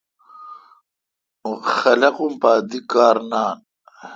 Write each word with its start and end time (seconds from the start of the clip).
اوں 1.43 1.57
خلقم 1.77 2.31
پا 2.41 2.51
دی 2.69 2.79
کار 2.91 3.17
نان۔ 3.29 3.57